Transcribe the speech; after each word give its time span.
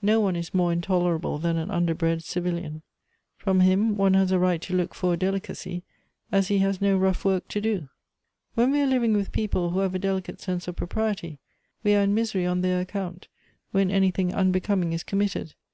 "No 0.00 0.20
one 0.22 0.36
is 0.36 0.54
more 0.54 0.72
intolerable 0.72 1.36
than 1.38 1.58
an 1.58 1.70
underbred 1.70 2.24
civil 2.24 2.58
ian. 2.58 2.80
From 3.36 3.60
him 3.60 3.94
one 3.98 4.14
has 4.14 4.32
a 4.32 4.38
right 4.38 4.62
to 4.62 4.74
look 4.74 4.94
for 4.94 5.12
a 5.12 5.18
delicacy, 5.18 5.82
as 6.32 6.48
he 6.48 6.60
has 6.60 6.80
no 6.80 6.96
rough 6.96 7.26
work 7.26 7.46
to 7.48 7.60
do." 7.60 7.90
When 8.54 8.70
we 8.70 8.80
are 8.80 8.86
living 8.86 9.12
with 9.12 9.32
people 9.32 9.72
who 9.72 9.80
have 9.80 9.94
a 9.94 9.98
delicate 9.98 10.40
sense 10.40 10.66
of 10.66 10.76
propriety, 10.76 11.40
we 11.84 11.94
are 11.94 12.02
in 12.04 12.14
misery 12.14 12.46
on 12.46 12.62
their 12.62 12.80
account 12.80 13.28
when 13.72 13.90
anything 13.90 14.32
unbecoming 14.34 14.94
is 14.94 15.04
committed. 15.04 15.52